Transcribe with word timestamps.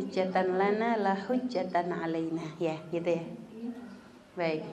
hujjatan 0.00 0.56
lana 0.56 0.96
la 0.96 1.12
hujjatan 1.12 1.92
alaina. 1.92 2.56
Ya 2.56 2.80
gitu 2.88 3.20
ya. 3.20 3.24
Baik. 4.32 4.64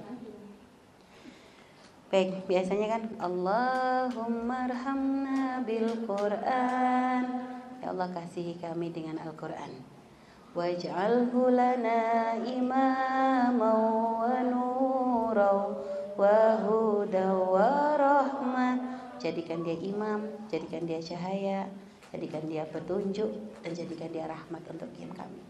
Baik 2.08 2.48
biasanya 2.48 2.88
kan 2.96 3.04
Allahumma 3.20 4.72
arhamna 4.72 5.60
bil 5.68 6.08
Quran. 6.08 7.22
Ya 7.84 7.92
Allah 7.92 8.08
kasihi 8.16 8.56
kami 8.56 8.96
dengan 8.96 9.20
Al 9.20 9.36
Quran 9.36 9.98
waj'alhu 10.58 11.54
lana 11.54 12.34
imama 12.42 13.70
wa 13.70 14.38
nura 14.42 15.52
wa 16.18 16.40
huda 16.66 17.26
wa 17.30 17.94
rahmah. 17.94 18.74
Jadikan 19.22 19.62
dia 19.62 19.78
imam 19.78 20.26
jadikan 20.50 20.90
dia 20.90 20.98
cahaya 20.98 21.70
jadikan 22.14 22.44
dia 22.48 22.64
petunjuk 22.70 23.32
dan 23.64 23.72
jadikan 23.76 24.10
dia 24.12 24.26
rahmat 24.28 24.64
untuk 24.72 24.90
kami. 24.96 25.42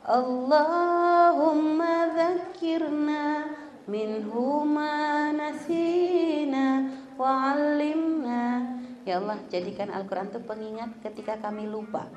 Allahumma 0.00 2.16
dzakirna 2.16 3.46
minhu 3.86 4.64
ma 4.64 5.30
nasina 5.30 6.88
wa 7.14 7.52
'allimna. 7.52 8.42
Ya 9.04 9.20
Allah 9.20 9.38
jadikan 9.52 9.92
Al-Qur'an 9.92 10.32
itu 10.32 10.40
pengingat 10.42 10.90
ketika 11.04 11.36
kami 11.38 11.68
lupa. 11.68 12.08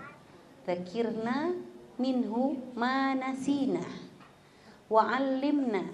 Dzakirna 0.64 1.54
minhu 2.00 2.58
ma 2.74 3.14
nasina 3.14 3.84
wa 4.90 5.14
'allimna 5.14 5.94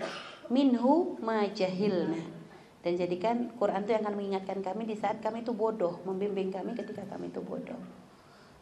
minhu 0.50 1.18
ma 1.22 1.46
jahilna 1.50 2.39
dan 2.80 2.96
jadikan 2.96 3.52
Quran 3.60 3.84
itu 3.84 3.92
yang 3.92 4.08
akan 4.08 4.16
mengingatkan 4.16 4.64
kami 4.64 4.88
di 4.88 4.96
saat 4.96 5.20
kami 5.20 5.44
itu 5.44 5.52
bodoh, 5.52 6.00
membimbing 6.08 6.48
kami 6.48 6.72
ketika 6.80 7.04
kami 7.12 7.28
itu 7.28 7.44
bodoh. 7.44 7.76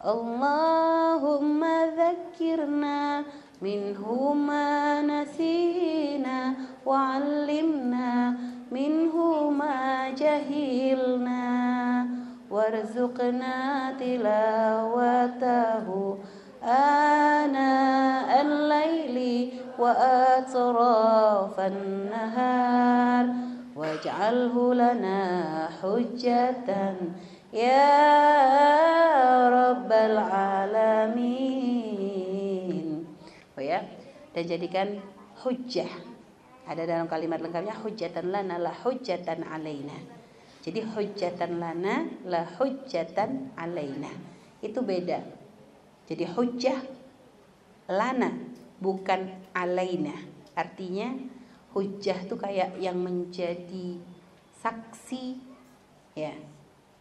Allahumma 0.01 1.89
dzakirna 1.93 3.25
minhu 3.61 4.33
ma 4.33 5.01
nasina 5.05 6.53
wa 6.85 7.17
'allimna 7.17 8.37
minhu 8.73 9.53
ma 9.53 10.09
jahilna 10.13 11.45
warzuqna 12.49 13.93
tilawatahu 13.97 15.37
ana 16.61 17.73
al-laili 18.29 19.61
wa 19.77 19.93
atrafan 20.37 22.09
nahar 22.09 23.47
واجعله 23.76 24.54
لنا 24.74 25.18
حجة 25.80 26.68
يا 27.52 27.92
رب 29.48 29.90
العالمين 29.92 31.52
oh 33.56 33.62
ya 33.64 33.84
dan 34.32 34.44
jadikan 34.48 34.88
hujjah 35.44 35.88
ada 36.64 36.86
dalam 36.88 37.10
kalimat 37.10 37.42
lengkapnya 37.42 37.76
hujjatan 37.80 38.32
lana 38.32 38.56
la 38.56 38.72
hujjatan 38.72 39.44
alaina 39.44 39.96
jadi 40.62 40.86
hujjatan 40.94 41.58
lana 41.60 42.06
la 42.24 42.46
hujjatan 42.56 43.52
alaina 43.58 44.08
itu 44.64 44.80
beda 44.80 45.20
jadi 46.08 46.24
hujjah 46.32 46.80
lana 47.90 48.30
bukan 48.80 49.52
alaina 49.52 50.14
artinya 50.56 51.12
hujah 51.77 52.25
tuh 52.25 52.41
kayak 52.41 52.81
yang 52.81 52.97
menjadi 52.97 54.01
saksi 54.65 55.37
ya. 56.17 56.33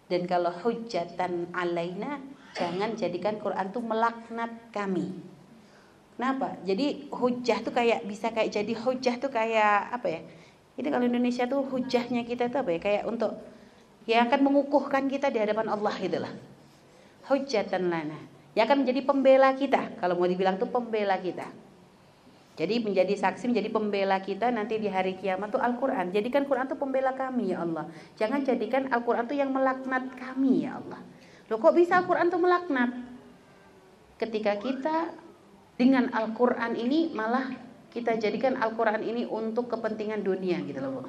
Dan 0.06 0.28
kalau 0.28 0.52
hujatan 0.52 1.48
alaina 1.56 2.20
jangan 2.52 2.92
jadikan 2.92 3.40
Quran 3.40 3.72
tuh 3.72 3.80
melaknat 3.80 4.68
kami. 4.68 5.16
Kenapa? 6.16 6.60
Jadi 6.62 7.08
hujah 7.08 7.64
tuh 7.64 7.72
kayak 7.72 8.04
bisa 8.04 8.28
kayak 8.28 8.52
jadi 8.52 8.72
hujah 8.76 9.16
tuh 9.16 9.32
kayak 9.32 9.96
apa 9.96 10.06
ya? 10.12 10.20
Ini 10.76 10.88
kalau 10.92 11.08
Indonesia 11.08 11.48
tuh 11.48 11.64
hujahnya 11.64 12.28
kita 12.28 12.52
tuh 12.52 12.60
apa 12.60 12.70
ya? 12.76 12.80
Kayak 12.80 13.02
untuk 13.08 13.32
yang 14.04 14.28
akan 14.28 14.40
mengukuhkan 14.44 15.08
kita 15.08 15.32
di 15.32 15.40
hadapan 15.40 15.72
Allah 15.72 15.96
gitulah 15.96 16.32
hujatan 17.26 17.88
lana. 17.88 18.20
Yang 18.52 18.64
akan 18.68 18.78
menjadi 18.84 19.00
pembela 19.02 19.50
kita. 19.56 19.98
Kalau 19.98 20.14
mau 20.20 20.28
dibilang 20.28 20.60
tuh 20.60 20.68
pembela 20.68 21.16
kita 21.18 21.65
jadi 22.56 22.80
menjadi 22.80 23.12
saksi, 23.12 23.52
menjadi 23.52 23.68
pembela 23.68 24.16
kita 24.24 24.48
nanti 24.48 24.80
di 24.80 24.88
hari 24.88 25.20
kiamat 25.20 25.52
tuh 25.52 25.60
Al-Quran. 25.60 26.08
Jadikan 26.08 26.48
Quran 26.48 26.64
tuh 26.64 26.80
pembela 26.80 27.12
kami 27.12 27.52
ya 27.52 27.60
Allah. 27.60 27.84
Jangan 28.16 28.48
jadikan 28.48 28.88
Al-Quran 28.88 29.28
tuh 29.28 29.36
yang 29.36 29.52
melaknat 29.52 30.08
kami 30.16 30.64
ya 30.64 30.80
Allah. 30.80 31.04
Loh 31.52 31.60
kok 31.60 31.76
bisa 31.76 32.00
Al-Quran 32.00 32.32
tuh 32.32 32.40
melaknat? 32.40 32.96
Ketika 34.16 34.56
kita 34.56 35.12
dengan 35.76 36.08
Al-Quran 36.16 36.80
ini 36.80 37.12
malah 37.12 37.52
kita 37.92 38.16
jadikan 38.16 38.56
Al-Quran 38.56 39.04
ini 39.04 39.28
untuk 39.28 39.68
kepentingan 39.68 40.24
dunia 40.24 40.56
gitu 40.64 40.80
loh 40.80 40.90
Bu. 41.00 41.02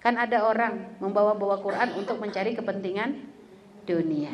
Kan 0.00 0.16
ada 0.16 0.48
orang 0.48 0.96
membawa-bawa 1.04 1.60
Quran 1.60 2.00
untuk 2.00 2.16
mencari 2.16 2.56
kepentingan 2.56 3.12
dunia. 3.84 4.32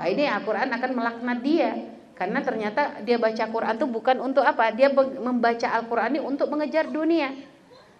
Nah 0.00 0.06
ini 0.08 0.24
Al-Quran 0.32 0.72
akan 0.72 0.90
melaknat 0.96 1.38
dia 1.44 1.93
karena 2.14 2.38
ternyata 2.46 3.02
dia 3.02 3.18
baca 3.18 3.44
Quran 3.50 3.74
itu 3.74 3.86
bukan 3.90 4.16
untuk 4.22 4.46
apa? 4.46 4.70
Dia 4.70 4.86
membaca 4.94 5.66
Al-Quran 5.66 6.14
ini 6.14 6.20
untuk 6.22 6.46
mengejar 6.46 6.86
dunia. 6.86 7.34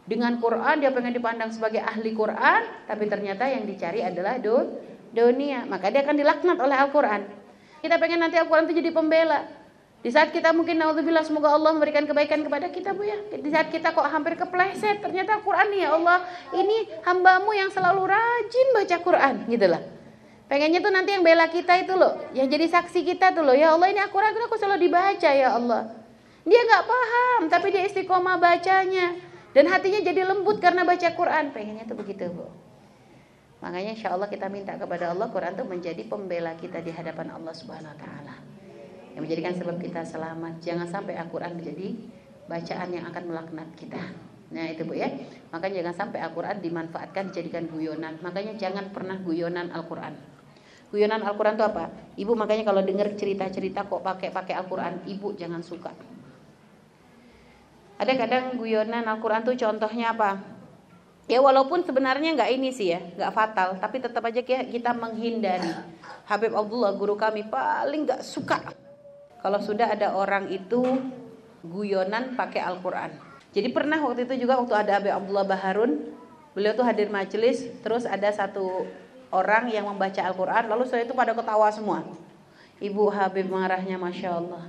Dengan 0.06 0.38
Quran 0.38 0.78
dia 0.78 0.94
pengen 0.94 1.16
dipandang 1.16 1.50
sebagai 1.50 1.82
ahli 1.82 2.14
Quran, 2.14 2.86
tapi 2.86 3.10
ternyata 3.10 3.48
yang 3.50 3.66
dicari 3.66 4.06
adalah 4.06 4.38
do, 4.38 4.78
dunia. 5.10 5.66
Maka 5.66 5.90
dia 5.90 6.06
akan 6.06 6.14
dilaknat 6.14 6.58
oleh 6.62 6.76
Al-Quran. 6.78 7.26
Kita 7.82 7.98
pengen 7.98 8.22
nanti 8.22 8.38
Al-Quran 8.38 8.70
itu 8.70 8.78
jadi 8.78 8.90
pembela. 8.94 9.50
Di 10.04 10.12
saat 10.12 10.30
kita 10.30 10.52
mungkin 10.52 10.76
naudzubillah 10.76 11.24
semoga 11.24 11.48
Allah 11.50 11.72
memberikan 11.72 12.04
kebaikan 12.04 12.44
kepada 12.44 12.68
kita 12.68 12.92
Bu 12.92 13.08
ya. 13.08 13.18
Di 13.34 13.48
saat 13.50 13.72
kita 13.72 13.96
kok 13.96 14.04
hampir 14.04 14.36
kepleset, 14.38 15.00
ternyata 15.00 15.40
Al-Quran 15.40 15.66
nih 15.74 15.80
ya 15.88 15.90
Allah, 15.96 16.22
ini 16.54 17.02
hambamu 17.02 17.50
yang 17.56 17.72
selalu 17.72 18.12
rajin 18.12 18.66
baca 18.76 18.96
Quran 19.00 19.34
gitu 19.48 19.66
lah. 19.66 19.82
Pengennya 20.44 20.84
tuh 20.84 20.92
nanti 20.92 21.16
yang 21.16 21.24
bela 21.24 21.48
kita 21.48 21.72
itu 21.80 21.96
loh, 21.96 22.20
yang 22.36 22.44
jadi 22.52 22.68
saksi 22.68 23.00
kita 23.00 23.32
tuh 23.32 23.40
loh. 23.40 23.56
Ya 23.56 23.72
Allah 23.72 23.88
ini 23.88 24.00
aku 24.00 24.20
ragu 24.20 24.36
aku 24.44 24.60
selalu 24.60 24.86
dibaca 24.86 25.30
ya 25.32 25.56
Allah. 25.56 25.88
Dia 26.44 26.60
nggak 26.60 26.84
paham, 26.84 27.40
tapi 27.48 27.72
dia 27.72 27.88
istiqomah 27.88 28.36
bacanya 28.36 29.16
dan 29.56 29.64
hatinya 29.72 30.04
jadi 30.04 30.28
lembut 30.28 30.60
karena 30.60 30.84
baca 30.84 31.08
Quran. 31.16 31.56
Pengennya 31.56 31.88
tuh 31.88 31.96
begitu 31.96 32.28
bu. 32.28 32.44
Makanya 33.64 33.96
insya 33.96 34.12
Allah 34.12 34.28
kita 34.28 34.52
minta 34.52 34.76
kepada 34.76 35.16
Allah 35.16 35.32
Quran 35.32 35.56
tuh 35.56 35.64
menjadi 35.64 36.04
pembela 36.04 36.52
kita 36.60 36.84
di 36.84 36.92
hadapan 36.92 37.32
Allah 37.32 37.54
Subhanahu 37.56 37.96
Wa 37.96 37.98
Taala. 38.04 38.36
Yang 39.16 39.22
menjadikan 39.24 39.52
sebab 39.56 39.76
kita 39.80 40.04
selamat. 40.04 40.60
Jangan 40.60 40.84
sampai 40.84 41.16
Al-Quran 41.16 41.56
menjadi 41.56 41.96
bacaan 42.44 42.88
yang 42.92 43.08
akan 43.08 43.22
melaknat 43.24 43.72
kita. 43.80 44.02
Nah 44.52 44.68
itu 44.68 44.84
bu 44.84 44.92
ya. 44.92 45.08
Makanya 45.48 45.80
jangan 45.80 45.96
sampai 45.96 46.20
Al-Quran 46.20 46.60
dimanfaatkan 46.60 47.32
dijadikan 47.32 47.64
guyonan. 47.72 48.20
Makanya 48.20 48.52
jangan 48.60 48.92
pernah 48.92 49.16
guyonan 49.16 49.72
Al-Quran. 49.72 50.33
Guyonan 50.94 51.26
Al-Quran 51.26 51.58
itu 51.58 51.66
apa? 51.66 51.90
Ibu 52.14 52.38
makanya 52.38 52.70
kalau 52.70 52.78
dengar 52.86 53.10
cerita-cerita 53.18 53.82
kok 53.82 53.98
pakai-pakai 53.98 54.54
Al-Quran, 54.54 55.02
ibu 55.10 55.34
jangan 55.34 55.58
suka. 55.58 55.90
Ada 57.98 58.14
kadang 58.14 58.54
guyonan 58.54 59.02
Al-Quran 59.02 59.42
tuh 59.42 59.58
contohnya 59.58 60.14
apa? 60.14 60.38
Ya 61.26 61.42
walaupun 61.42 61.82
sebenarnya 61.82 62.38
nggak 62.38 62.50
ini 62.54 62.70
sih 62.70 62.94
ya, 62.94 63.02
nggak 63.02 63.32
fatal, 63.34 63.74
tapi 63.82 63.98
tetap 63.98 64.22
aja 64.22 64.38
kita 64.46 64.94
menghindari. 64.94 65.74
Habib 66.30 66.54
Abdullah 66.54 66.94
guru 66.94 67.18
kami 67.18 67.42
paling 67.50 68.06
nggak 68.06 68.22
suka 68.22 68.62
kalau 69.42 69.58
sudah 69.58 69.90
ada 69.90 70.14
orang 70.14 70.46
itu 70.46 70.78
guyonan 71.66 72.38
pakai 72.38 72.62
Al-Quran. 72.62 73.18
Jadi 73.50 73.66
pernah 73.74 73.98
waktu 73.98 74.30
itu 74.30 74.46
juga 74.46 74.62
waktu 74.62 74.78
ada 74.78 75.02
Habib 75.02 75.10
Abdullah 75.10 75.42
Baharun, 75.42 76.14
beliau 76.54 76.70
tuh 76.78 76.86
hadir 76.86 77.10
majelis, 77.10 77.66
terus 77.82 78.06
ada 78.06 78.30
satu 78.30 78.86
orang 79.34 79.66
yang 79.66 79.90
membaca 79.90 80.22
Al-Quran 80.22 80.70
lalu 80.70 80.86
setelah 80.86 81.04
itu 81.10 81.14
pada 81.18 81.32
ketawa 81.34 81.66
semua. 81.74 82.06
Ibu 82.78 83.10
Habib 83.10 83.50
marahnya 83.50 83.98
Masya 83.98 84.30
Allah. 84.38 84.64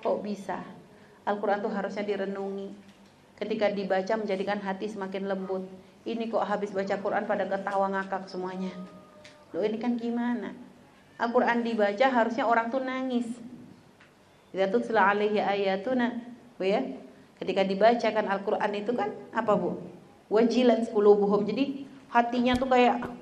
Kok 0.00 0.22
bisa? 0.22 0.62
Al-Quran 1.26 1.58
itu 1.58 1.70
harusnya 1.74 2.04
direnungi. 2.06 2.70
Ketika 3.36 3.66
dibaca 3.72 4.14
menjadikan 4.14 4.62
hati 4.62 4.86
semakin 4.86 5.26
lembut. 5.26 5.66
Ini 6.00 6.32
kok 6.32 6.40
habis 6.48 6.72
baca 6.72 6.96
Quran 6.96 7.28
pada 7.28 7.44
ketawa 7.44 7.92
ngakak 7.92 8.24
semuanya. 8.30 8.72
Loh 9.52 9.60
ini 9.60 9.76
kan 9.76 10.00
gimana? 10.00 10.56
Al-Quran 11.20 11.60
dibaca 11.60 12.06
harusnya 12.08 12.48
orang 12.48 12.72
tuh 12.72 12.80
nangis. 12.80 13.28
Kita 14.48 14.72
tuh 14.72 14.80
alaihi 14.96 15.38
ayatuna 15.38 16.16
Bu 16.56 16.64
ya. 16.64 16.80
Ketika 17.36 17.64
dibacakan 17.64 18.28
Al-Quran 18.28 18.72
itu 18.76 18.92
kan 18.92 19.12
Apa 19.32 19.56
bu? 19.56 19.80
Wajilat 20.32 20.88
buhum. 20.92 21.44
Jadi 21.44 21.84
hatinya 22.12 22.56
tuh 22.56 22.68
kayak 22.68 23.19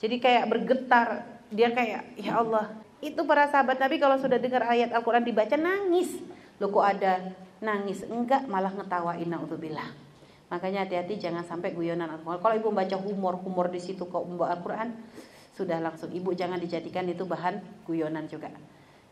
jadi 0.00 0.16
kayak 0.16 0.48
bergetar, 0.48 1.28
dia 1.52 1.68
kayak 1.70 2.16
ya 2.16 2.40
Allah. 2.40 2.72
Itu 3.04 3.24
para 3.28 3.48
sahabat 3.48 3.76
Nabi 3.76 4.00
kalau 4.00 4.16
sudah 4.16 4.40
dengar 4.40 4.64
ayat 4.64 4.92
Al-Qur'an 4.96 5.24
dibaca 5.24 5.56
nangis. 5.60 6.20
Loh 6.60 6.72
kok 6.72 6.84
ada 6.84 7.32
nangis? 7.60 8.04
Enggak, 8.08 8.48
malah 8.48 8.72
ngetawain 8.72 9.28
naudzubillah. 9.28 9.88
Makanya 10.48 10.88
hati-hati 10.88 11.20
jangan 11.20 11.44
sampai 11.44 11.76
guyonan 11.76 12.08
Al-Qur'an. 12.08 12.40
Kalau 12.40 12.54
ibu 12.56 12.68
baca 12.72 12.96
humor-humor 12.96 13.68
di 13.68 13.80
situ 13.80 14.08
kok 14.08 14.24
membawa 14.24 14.56
Al-Qur'an, 14.56 14.88
sudah 15.52 15.76
langsung 15.80 16.08
ibu 16.12 16.32
jangan 16.32 16.56
dijadikan 16.56 17.04
itu 17.08 17.28
bahan 17.28 17.60
guyonan 17.84 18.24
juga. 18.24 18.48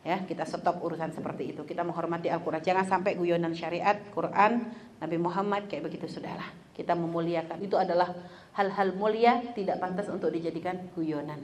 Ya, 0.06 0.25
kita 0.25 0.49
stop 0.49 0.81
urusan 0.81 1.12
seperti 1.12 1.52
itu. 1.52 1.69
Kita 1.69 1.84
menghormati 1.84 2.32
Al-Qur'an. 2.32 2.64
Jangan 2.64 2.88
sampai 2.88 3.12
guyonan 3.17 3.52
syariat, 3.52 4.00
Quran, 4.12 4.73
Nabi 5.05 5.17
Muhammad 5.20 5.69
kayak 5.69 5.84
begitu 5.84 6.08
sudahlah. 6.08 6.49
Kita 6.73 6.96
memuliakan. 6.96 7.61
Itu 7.61 7.76
adalah 7.76 8.14
hal-hal 8.58 8.90
mulia 8.99 9.38
tidak 9.55 9.78
pantas 9.78 10.10
untuk 10.10 10.34
dijadikan 10.34 10.90
guyonan. 10.99 11.38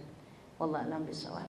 Wallahualam. 0.59 1.07